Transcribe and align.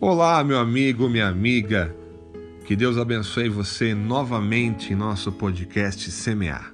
Olá, 0.00 0.44
meu 0.44 0.60
amigo, 0.60 1.08
minha 1.08 1.26
amiga. 1.26 1.92
Que 2.64 2.76
Deus 2.76 2.96
abençoe 2.96 3.48
você 3.48 3.96
novamente 3.96 4.92
em 4.92 4.96
nosso 4.96 5.32
podcast 5.32 6.08
Semear. 6.12 6.72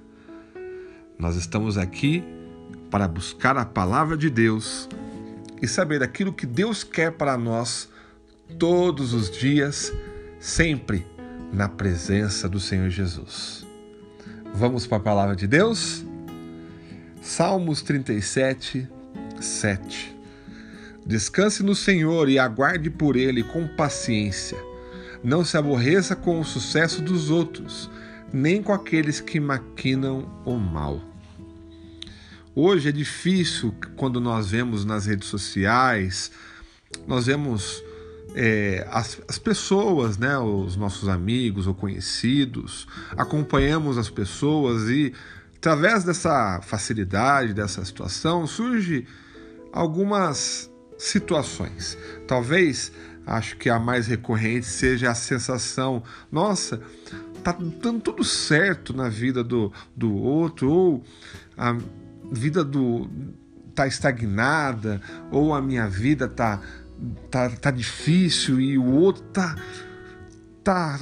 Nós 1.19 1.35
estamos 1.35 1.79
aqui 1.79 2.23
para 2.91 3.09
buscar 3.09 3.57
a 3.57 3.65
palavra 3.65 4.15
de 4.15 4.29
Deus 4.29 4.91
e 5.63 5.67
saber 5.67 6.03
aquilo 6.03 6.35
que 6.35 6.45
Deus 6.45 6.85
quer 6.85 7.13
para 7.13 7.39
nós 7.39 7.89
todos 8.59 9.15
os 9.15 9.31
dias, 9.31 9.91
sempre 10.39 11.07
na 11.51 11.67
presença 11.67 12.47
do 12.47 12.61
Senhor 12.61 12.91
Jesus. 12.91 13.67
Vamos 14.53 14.87
para 14.87 14.99
a 14.99 15.01
palavra 15.01 15.35
de 15.35 15.47
Deus? 15.47 16.05
Salmos 17.23 17.81
37, 17.81 18.87
7. 19.41 20.15
Descanse 21.07 21.63
no 21.63 21.75
Senhor 21.75 22.29
e 22.29 22.39
aguarde 22.39 22.89
por 22.89 23.15
Ele 23.15 23.43
com 23.43 23.69
paciência. 23.69 24.59
Não 25.23 25.45
se 25.45 25.57
aborreça 25.57 26.17
com 26.17 26.41
o 26.41 26.45
sucesso 26.45 27.03
dos 27.03 27.31
outros, 27.31 27.91
nem 28.33 28.63
com 28.63 28.73
aqueles 28.73 29.21
que 29.21 29.39
maquinam 29.39 30.43
o 30.45 30.57
mal. 30.57 31.03
Hoje 32.55 32.89
é 32.89 32.93
difícil 32.93 33.75
quando 33.97 34.21
nós 34.21 34.51
vemos 34.51 34.85
nas 34.85 35.07
redes 35.07 35.29
sociais, 35.29 36.31
nós 37.07 37.27
vemos 37.27 37.83
é, 38.35 38.87
as, 38.91 39.21
as, 39.29 39.39
pessoas, 39.39 40.17
né, 40.17 40.39
os 40.39 40.77
nossos 40.77 41.09
amigos 41.09 41.67
ou 41.67 41.75
conhecidos, 41.75 42.87
acompanhamos 43.17 43.99
as 43.99 44.09
pessoas 44.09 44.89
e 44.89 45.13
através 45.57 46.05
dessa 46.05 46.61
facilidade, 46.63 47.53
dessa 47.53 47.85
situação, 47.85 48.47
surge 48.47 49.07
algumas 49.73 50.71
situações. 50.99 51.99
Talvez, 52.27 52.93
acho 53.27 53.57
que 53.57 53.69
a 53.69 53.79
mais 53.79 54.07
recorrente 54.07 54.67
seja 54.67 55.11
a 55.11 55.15
sensação: 55.15 56.03
nossa, 56.31 56.81
tá 57.43 57.53
dando 57.53 58.01
tudo 58.01 58.25
certo 58.25 58.95
na 58.95 59.09
vida 59.09 59.45
do, 59.45 59.73
do 59.97 60.15
outro, 60.15 60.71
ou 60.71 61.05
a 61.57 61.77
vida 62.33 62.65
do 62.65 63.09
tá 63.75 63.87
estagnada, 63.87 65.01
ou 65.31 65.53
a 65.53 65.61
minha 65.61 65.89
vida 65.89 66.29
tá, 66.29 66.61
tá, 67.31 67.51
tá 67.51 67.71
difícil 67.71 68.61
e 68.61 68.79
o 68.79 68.87
outro 68.87 69.23
tá, 69.25 69.57
tá 70.63 71.01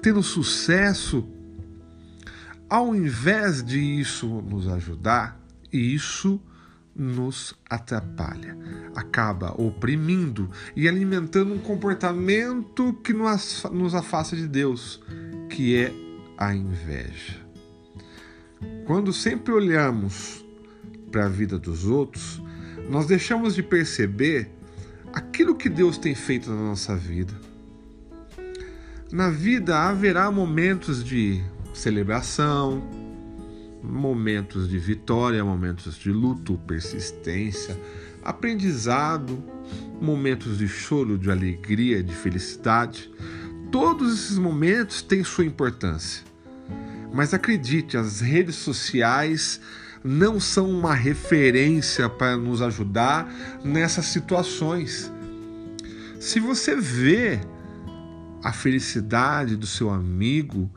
tendo 0.00 0.22
sucesso. 0.22 1.28
Ao 2.68 2.96
invés 2.96 3.62
de 3.62 3.78
isso 3.78 4.26
nos 4.26 4.66
ajudar, 4.66 5.38
isso 5.70 6.40
nos 6.94 7.54
atrapalha, 7.68 8.56
acaba 8.94 9.52
oprimindo 9.60 10.50
e 10.76 10.88
alimentando 10.88 11.54
um 11.54 11.58
comportamento 11.58 12.92
que 13.02 13.12
nos 13.12 13.94
afasta 13.94 14.36
de 14.36 14.46
Deus, 14.46 15.02
que 15.48 15.76
é 15.76 15.92
a 16.38 16.54
inveja. 16.54 17.44
Quando 18.86 19.12
sempre 19.12 19.52
olhamos 19.52 20.44
para 21.10 21.26
a 21.26 21.28
vida 21.28 21.58
dos 21.58 21.84
outros, 21.84 22.42
nós 22.88 23.06
deixamos 23.06 23.54
de 23.54 23.62
perceber 23.62 24.50
aquilo 25.12 25.54
que 25.54 25.68
Deus 25.68 25.96
tem 25.96 26.14
feito 26.14 26.50
na 26.50 26.56
nossa 26.56 26.96
vida. 26.96 27.34
Na 29.12 29.30
vida 29.30 29.78
haverá 29.88 30.30
momentos 30.30 31.04
de 31.04 31.42
celebração, 31.72 32.82
momentos 33.84 34.68
de 34.68 34.78
vitória, 34.78 35.44
momentos 35.44 35.98
de 35.98 36.10
luto, 36.10 36.58
persistência, 36.66 37.78
aprendizado, 38.22 39.42
momentos 40.00 40.58
de 40.58 40.66
choro, 40.66 41.18
de 41.18 41.30
alegria, 41.30 42.02
de 42.02 42.14
felicidade. 42.14 43.10
Todos 43.70 44.12
esses 44.12 44.38
momentos 44.38 45.02
têm 45.02 45.22
sua 45.22 45.44
importância. 45.44 46.24
Mas 47.12 47.34
acredite, 47.34 47.96
as 47.96 48.20
redes 48.20 48.56
sociais 48.56 49.60
não 50.02 50.40
são 50.40 50.70
uma 50.70 50.94
referência 50.94 52.08
para 52.08 52.36
nos 52.36 52.60
ajudar 52.60 53.32
nessas 53.64 54.06
situações. 54.06 55.12
Se 56.18 56.40
você 56.40 56.74
vê 56.74 57.40
a 58.42 58.52
felicidade 58.52 59.56
do 59.56 59.66
seu 59.66 59.90
amigo, 59.90 60.70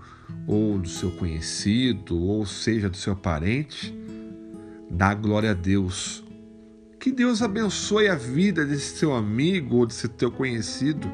ou 0.46 0.80
do 0.80 0.88
seu 0.88 1.12
conhecido, 1.12 2.18
ou 2.18 2.46
seja, 2.46 2.90
do 2.90 2.98
seu 2.98 3.16
parente, 3.16 3.94
dá 4.90 5.14
glória 5.14 5.52
a 5.52 5.54
Deus. 5.54 6.24
Que 7.00 7.12
Deus 7.12 7.42
abençoe 7.42 8.08
a 8.08 8.16
vida 8.16 8.66
desse 8.66 8.98
seu 8.98 9.14
amigo 9.14 9.78
ou 9.78 9.86
desse 9.86 10.08
teu 10.08 10.32
conhecido. 10.32 11.08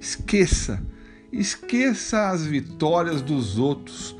Esqueça, 0.00 0.82
esqueça 1.32 2.30
as 2.30 2.44
vitórias 2.44 3.22
dos 3.22 3.58
outros. 3.58 4.16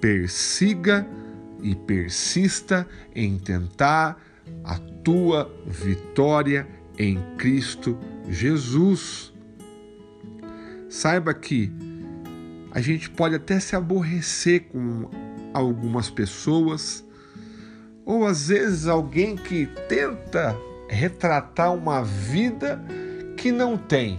Persiga 0.00 1.06
e 1.62 1.74
persista 1.74 2.86
em 3.14 3.38
tentar 3.38 4.20
a 4.64 4.78
tua 4.78 5.50
vitória 5.66 6.68
em 6.98 7.18
Cristo 7.36 7.98
Jesus. 8.28 9.32
Saiba 10.88 11.32
que 11.32 11.72
a 12.74 12.80
gente 12.80 13.10
pode 13.10 13.34
até 13.34 13.60
se 13.60 13.76
aborrecer 13.76 14.68
com 14.68 15.10
algumas 15.52 16.08
pessoas, 16.08 17.04
ou 18.04 18.26
às 18.26 18.48
vezes 18.48 18.86
alguém 18.86 19.36
que 19.36 19.66
tenta 19.88 20.56
retratar 20.88 21.74
uma 21.74 22.02
vida 22.02 22.82
que 23.36 23.52
não 23.52 23.76
tem. 23.76 24.18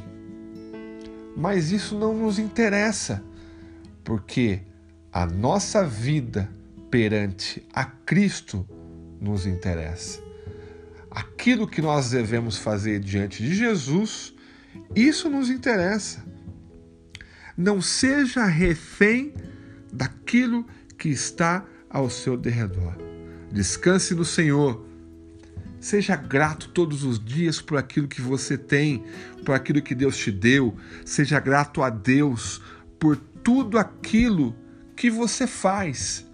Mas 1.36 1.72
isso 1.72 1.98
não 1.98 2.14
nos 2.14 2.38
interessa, 2.38 3.24
porque 4.04 4.62
a 5.12 5.26
nossa 5.26 5.84
vida 5.84 6.48
perante 6.92 7.68
a 7.74 7.84
Cristo 7.84 8.68
nos 9.20 9.48
interessa. 9.48 10.22
Aquilo 11.10 11.68
que 11.68 11.82
nós 11.82 12.12
devemos 12.12 12.58
fazer 12.58 13.00
diante 13.00 13.42
de 13.42 13.56
Jesus, 13.56 14.32
isso 14.96 15.28
nos 15.28 15.50
interessa. 15.50 16.24
Não 17.58 17.82
seja 17.82 18.46
refém 18.46 19.34
daquilo 19.92 20.66
que 20.98 21.10
está 21.10 21.66
ao 21.90 22.10
seu 22.10 22.36
derredor. 22.36 22.96
Descanse 23.52 24.16
no 24.16 24.26
Senhor. 24.26 24.84
Seja 25.80 26.16
grato 26.16 26.70
todos 26.70 27.04
os 27.04 27.24
dias 27.24 27.62
por 27.62 27.78
aquilo 27.78 28.08
que 28.08 28.22
você 28.22 28.58
tem, 28.58 29.04
por 29.46 29.54
aquilo 29.54 29.82
que 29.82 29.94
Deus 29.94 30.18
te 30.18 30.32
deu. 30.32 30.76
Seja 31.06 31.40
grato 31.40 31.84
a 31.84 31.90
Deus 31.90 32.62
por 32.98 33.18
tudo 33.18 33.78
aquilo 33.78 34.56
que 34.96 35.12
você 35.12 35.46
faz. 35.46 36.26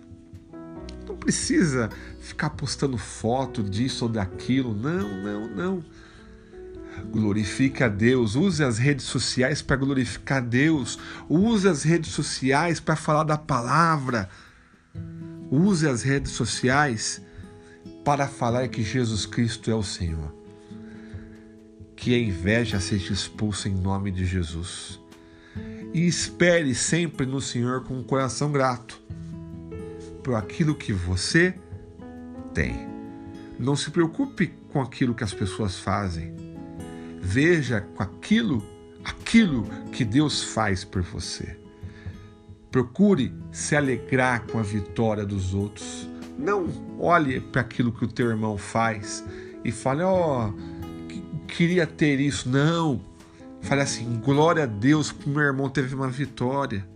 Não 1.07 1.18
precisa 1.18 1.90
ficar 2.22 2.51
postando 2.51 2.97
foto 2.97 3.63
disso 3.63 4.06
ou 4.06 4.12
daquilo. 4.12 4.74
Não, 4.75 5.24
não, 5.24 5.47
não. 5.47 5.84
Glorifique 7.12 7.84
a 7.84 7.88
Deus, 7.88 8.36
use 8.36 8.64
as 8.64 8.78
redes 8.78 9.06
sociais 9.06 9.62
para 9.62 9.76
glorificar 9.76 10.40
a 10.40 10.42
Deus, 10.42 11.00
use 11.28 11.68
as 11.68 11.84
redes 11.84 12.12
sociais 12.12 12.80
para 12.80 12.96
falar 12.96 13.24
da 13.24 13.38
palavra, 13.38 14.30
use 15.52 15.88
as 15.88 16.04
redes 16.04 16.32
sociais 16.32 17.22
para 18.04 18.28
falar 18.28 18.68
que 18.68 18.84
Jesus 18.84 19.26
Cristo 19.26 19.70
é 19.72 19.76
o 19.76 19.84
Senhor. 19.84 20.34
Que 21.96 22.16
a 22.16 22.20
inveja 22.20 22.80
seja 22.80 23.14
expulsa 23.14 23.68
em 23.68 23.76
nome 23.76 24.10
de 24.12 24.26
Jesus. 24.26 25.00
E 25.94 26.08
espere 26.08 26.74
sempre 26.74 27.26
no 27.26 27.42
Senhor 27.42 27.84
com 27.84 27.96
um 27.96 28.04
coração 28.04 28.52
grato 28.52 29.02
por 30.24 30.36
aquilo 30.36 30.76
que 30.76 30.94
você 30.94 31.54
tem. 32.54 32.88
Não 33.57 33.75
se 33.75 33.92
preocupe 33.92 34.54
com 34.72 34.81
aquilo 34.81 35.13
que 35.13 35.24
as 35.24 35.34
pessoas 35.34 35.78
fazem 35.78 36.49
Veja 37.21 37.81
com 37.81 38.04
aquilo, 38.04 38.63
aquilo 39.04 39.63
que 39.92 40.06
Deus 40.06 40.44
faz 40.44 40.83
por 40.83 41.01
você. 41.01 41.57
Procure 42.71 43.33
se 43.51 43.75
alegrar 43.75 44.45
com 44.48 44.60
a 44.60 44.63
vitória 44.63 45.25
dos 45.25 45.54
outros. 45.54 46.07
Não 46.38 46.68
olhe 47.00 47.42
para 47.42 47.62
aquilo 47.62 47.92
que 47.92 48.06
o 48.06 48.07
teu 48.07 48.30
irmão 48.30 48.57
faz 48.57 49.24
e 49.63 49.71
fale, 49.71 50.04
ó, 50.04 50.48
oh, 50.48 50.54
queria 51.48 51.86
ter 51.86 52.19
isso. 52.19 52.48
Não. 52.48 53.01
Fale 53.62 53.81
assim, 53.81 54.21
glória 54.24 54.63
a 54.63 54.68
Deus 54.68 55.12
que 55.12 55.27
meu 55.27 55.42
irmão 55.42 55.69
teve 55.69 55.94
uma 55.94 56.10
vitória. 56.10 56.88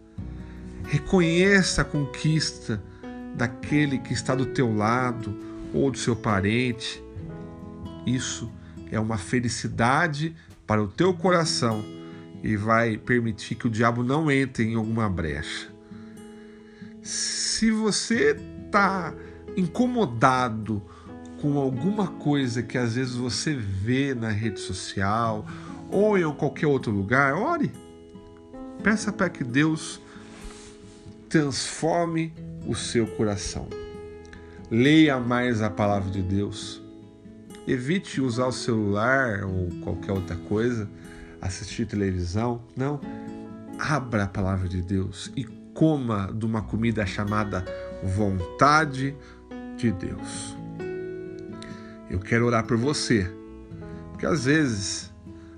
Reconheça 0.85 1.81
a 1.81 1.85
conquista 1.85 2.81
daquele 3.35 3.97
que 3.97 4.13
está 4.13 4.35
do 4.35 4.45
teu 4.45 4.73
lado 4.73 5.37
ou 5.73 5.91
do 5.91 5.97
seu 5.97 6.15
parente. 6.15 7.03
Isso 8.05 8.49
é 8.93 8.99
uma 8.99 9.17
felicidade 9.17 10.35
para 10.67 10.81
o 10.81 10.87
teu 10.87 11.13
coração 11.13 11.83
e 12.43 12.55
vai 12.55 12.97
permitir 12.97 13.55
que 13.55 13.65
o 13.65 13.69
diabo 13.69 14.03
não 14.03 14.29
entre 14.29 14.65
em 14.65 14.75
alguma 14.75 15.09
brecha. 15.09 15.67
Se 17.01 17.71
você 17.71 18.37
está 18.65 19.13
incomodado 19.57 20.81
com 21.41 21.57
alguma 21.57 22.07
coisa 22.07 22.61
que 22.61 22.77
às 22.77 22.95
vezes 22.95 23.15
você 23.15 23.53
vê 23.55 24.13
na 24.13 24.29
rede 24.29 24.59
social 24.59 25.45
ou 25.89 26.17
em 26.17 26.31
qualquer 26.33 26.67
outro 26.67 26.91
lugar, 26.91 27.33
ore. 27.33 27.71
Peça 28.83 29.11
para 29.11 29.29
que 29.29 29.43
Deus 29.43 29.99
transforme 31.29 32.33
o 32.67 32.75
seu 32.75 33.07
coração. 33.07 33.67
Leia 34.69 35.19
mais 35.19 35.61
a 35.61 35.69
palavra 35.69 36.11
de 36.11 36.21
Deus. 36.21 36.82
Evite 37.67 38.19
usar 38.19 38.47
o 38.47 38.51
celular 38.51 39.43
ou 39.45 39.69
qualquer 39.81 40.11
outra 40.11 40.35
coisa, 40.35 40.89
assistir 41.41 41.85
televisão. 41.85 42.61
Não. 42.75 42.99
Abra 43.79 44.23
a 44.23 44.27
palavra 44.27 44.67
de 44.67 44.81
Deus 44.81 45.31
e 45.35 45.43
coma 45.73 46.31
de 46.33 46.45
uma 46.45 46.61
comida 46.61 47.05
chamada 47.05 47.65
vontade 48.03 49.15
de 49.77 49.91
Deus. 49.91 50.55
Eu 52.09 52.19
quero 52.19 52.45
orar 52.45 52.65
por 52.65 52.77
você, 52.77 53.29
porque 54.11 54.25
às 54.25 54.45
vezes 54.45 55.11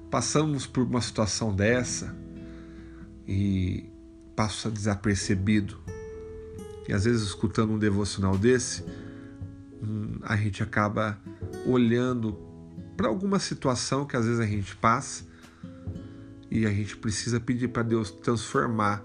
passamos 0.09 0.65
por 0.65 0.83
uma 0.83 1.01
situação 1.01 1.53
dessa 1.53 2.15
e 3.27 3.89
passa 4.35 4.69
desapercebido. 4.69 5.77
E 6.87 6.93
às 6.93 7.05
vezes, 7.05 7.23
escutando 7.23 7.73
um 7.73 7.79
devocional 7.79 8.37
desse, 8.37 8.85
hum, 9.81 10.19
a 10.21 10.35
gente 10.35 10.61
acaba 10.61 11.19
olhando 11.65 12.37
para 12.95 13.07
alguma 13.07 13.39
situação 13.39 14.05
que 14.05 14.15
às 14.15 14.25
vezes 14.25 14.39
a 14.39 14.45
gente 14.45 14.75
passa 14.75 15.25
e 16.49 16.65
a 16.65 16.69
gente 16.69 16.95
precisa 16.97 17.39
pedir 17.39 17.69
para 17.69 17.83
Deus 17.83 18.11
transformar 18.11 19.03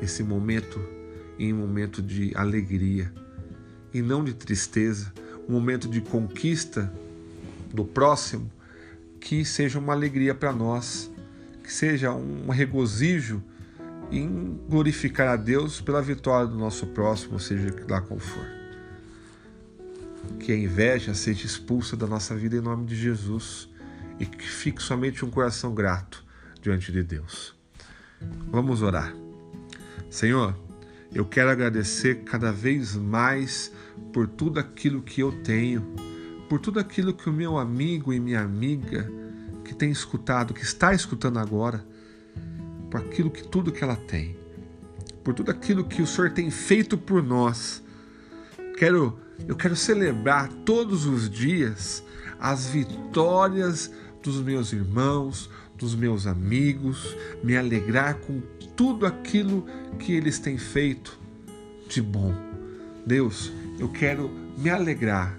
esse 0.00 0.22
momento 0.22 0.80
em 1.38 1.52
um 1.52 1.58
momento 1.58 2.00
de 2.02 2.32
alegria 2.34 3.12
e 3.92 4.00
não 4.00 4.24
de 4.24 4.34
tristeza, 4.34 5.12
um 5.48 5.52
momento 5.52 5.88
de 5.88 6.00
conquista 6.00 6.92
do 7.72 7.84
próximo 7.84 8.50
que 9.20 9.44
seja 9.44 9.78
uma 9.78 9.92
alegria 9.92 10.34
para 10.34 10.52
nós, 10.52 11.10
que 11.62 11.72
seja 11.72 12.12
um 12.12 12.48
regozijo 12.48 13.42
em 14.10 14.58
glorificar 14.68 15.28
a 15.28 15.36
Deus 15.36 15.80
pela 15.80 16.00
vitória 16.00 16.46
do 16.46 16.56
nosso 16.56 16.86
próximo, 16.88 17.40
seja 17.40 17.74
lá 17.88 18.00
qual 18.00 18.20
for. 18.20 18.65
Que 20.38 20.52
a 20.52 20.56
inveja 20.56 21.14
seja 21.14 21.46
expulsa 21.46 21.96
da 21.96 22.06
nossa 22.06 22.34
vida 22.36 22.56
em 22.56 22.60
nome 22.60 22.86
de 22.86 22.96
Jesus 22.96 23.68
e 24.18 24.26
que 24.26 24.46
fique 24.46 24.82
somente 24.82 25.24
um 25.24 25.30
coração 25.30 25.74
grato 25.74 26.24
diante 26.60 26.90
de 26.92 27.02
Deus. 27.02 27.54
Vamos 28.50 28.82
orar. 28.82 29.14
Senhor, 30.10 30.56
eu 31.12 31.24
quero 31.24 31.50
agradecer 31.50 32.22
cada 32.24 32.50
vez 32.52 32.94
mais 32.94 33.72
por 34.12 34.26
tudo 34.26 34.58
aquilo 34.58 35.02
que 35.02 35.20
eu 35.20 35.32
tenho, 35.42 35.82
por 36.48 36.60
tudo 36.60 36.80
aquilo 36.80 37.12
que 37.14 37.28
o 37.28 37.32
meu 37.32 37.58
amigo 37.58 38.12
e 38.12 38.20
minha 38.20 38.40
amiga 38.40 39.10
que 39.64 39.74
tem 39.74 39.90
escutado, 39.90 40.54
que 40.54 40.62
está 40.62 40.94
escutando 40.94 41.38
agora, 41.38 41.84
por 42.90 43.00
aquilo 43.00 43.30
que 43.30 43.46
tudo 43.46 43.72
que 43.72 43.82
ela 43.82 43.96
tem, 43.96 44.36
por 45.24 45.34
tudo 45.34 45.50
aquilo 45.50 45.84
que 45.84 46.00
o 46.00 46.06
Senhor 46.06 46.30
tem 46.30 46.50
feito 46.50 46.96
por 46.96 47.22
nós. 47.22 47.82
Quero, 48.78 49.18
eu 49.46 49.56
quero 49.56 49.76
celebrar 49.76 50.48
todos 50.64 51.06
os 51.06 51.28
dias 51.28 52.02
as 52.38 52.66
vitórias 52.66 53.90
dos 54.22 54.40
meus 54.40 54.72
irmãos, 54.72 55.50
dos 55.76 55.94
meus 55.94 56.26
amigos, 56.26 57.16
me 57.42 57.56
alegrar 57.56 58.14
com 58.14 58.40
tudo 58.74 59.06
aquilo 59.06 59.64
que 59.98 60.12
eles 60.12 60.38
têm 60.38 60.58
feito 60.58 61.18
de 61.88 62.02
bom. 62.02 62.34
Deus, 63.06 63.52
eu 63.78 63.88
quero 63.88 64.30
me 64.58 64.68
alegrar 64.68 65.38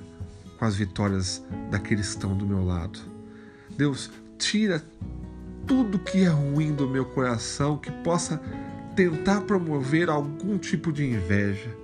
com 0.58 0.66
as 0.66 0.76
vitórias 0.76 1.44
daqueles 1.70 2.08
que 2.08 2.14
estão 2.14 2.36
do 2.36 2.46
meu 2.46 2.64
lado. 2.64 3.00
Deus, 3.76 4.10
tira 4.38 4.84
tudo 5.68 6.00
que 6.00 6.24
é 6.24 6.30
ruim 6.30 6.74
do 6.74 6.88
meu 6.88 7.06
coração 7.06 7.78
que 7.78 7.92
possa 7.92 8.42
tentar 8.96 9.42
promover 9.42 10.10
algum 10.10 10.58
tipo 10.58 10.92
de 10.92 11.06
inveja. 11.06 11.76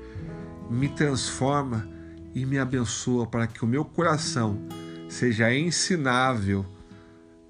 Me 0.69 0.87
transforma 0.87 1.87
e 2.33 2.45
me 2.45 2.57
abençoa 2.57 3.27
para 3.27 3.47
que 3.47 3.63
o 3.63 3.67
meu 3.67 3.85
coração 3.85 4.59
seja 5.07 5.53
ensinável 5.53 6.65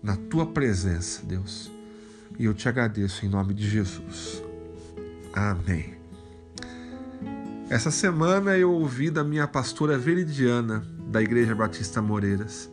na 0.01 0.17
tua 0.17 0.45
presença, 0.45 1.25
Deus. 1.25 1.71
E 2.37 2.45
eu 2.45 2.53
te 2.53 2.67
agradeço 2.67 3.25
em 3.25 3.29
nome 3.29 3.53
de 3.53 3.69
Jesus. 3.69 4.43
Amém. 5.33 5.95
Essa 7.69 7.89
semana 7.89 8.57
eu 8.57 8.71
ouvi 8.71 9.09
da 9.09 9.23
minha 9.23 9.47
pastora 9.47 9.97
Veridiana, 9.97 10.85
da 11.07 11.21
Igreja 11.21 11.55
Batista 11.55 12.01
Moreiras, 12.01 12.69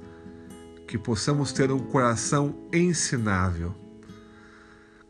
que 0.87 0.99
possamos 0.99 1.53
ter 1.53 1.71
um 1.71 1.79
coração 1.79 2.55
ensinável. 2.73 3.75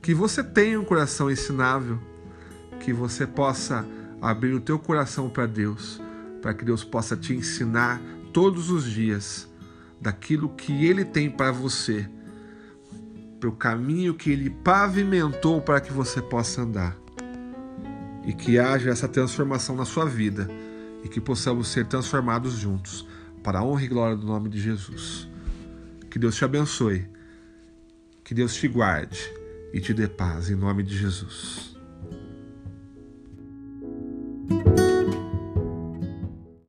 Que 0.02 0.14
você 0.14 0.44
tenha 0.44 0.78
um 0.78 0.84
coração 0.84 1.30
ensinável, 1.30 1.98
que 2.80 2.92
você 2.92 3.26
possa 3.26 3.86
abrir 4.20 4.52
o 4.52 4.60
teu 4.60 4.78
coração 4.78 5.28
para 5.28 5.46
Deus, 5.46 6.00
para 6.40 6.54
que 6.54 6.64
Deus 6.64 6.84
possa 6.84 7.16
te 7.16 7.34
ensinar 7.34 8.00
todos 8.32 8.70
os 8.70 8.84
dias 8.84 9.48
daquilo 10.00 10.48
que 10.50 10.86
Ele 10.86 11.04
tem 11.04 11.30
para 11.30 11.52
você, 11.52 12.08
para 13.38 13.48
o 13.48 13.52
caminho 13.52 14.14
que 14.14 14.30
Ele 14.30 14.50
pavimentou 14.50 15.60
para 15.60 15.80
que 15.80 15.92
você 15.92 16.22
possa 16.22 16.62
andar. 16.62 16.96
E 18.24 18.32
que 18.32 18.58
haja 18.58 18.90
essa 18.90 19.08
transformação 19.08 19.74
na 19.74 19.84
sua 19.84 20.04
vida 20.04 20.48
e 21.02 21.08
que 21.08 21.20
possamos 21.20 21.68
ser 21.68 21.86
transformados 21.86 22.52
juntos, 22.54 23.06
para 23.42 23.60
a 23.60 23.64
honra 23.64 23.84
e 23.84 23.88
glória 23.88 24.16
do 24.16 24.26
nome 24.26 24.50
de 24.50 24.60
Jesus. 24.60 25.26
Que 26.10 26.18
Deus 26.18 26.36
te 26.36 26.44
abençoe. 26.44 27.08
Que 28.22 28.34
Deus 28.34 28.54
te 28.54 28.68
guarde 28.68 29.18
e 29.72 29.80
te 29.80 29.94
dê 29.94 30.06
paz 30.06 30.50
em 30.50 30.54
nome 30.54 30.82
de 30.82 30.96
Jesus. 30.96 31.79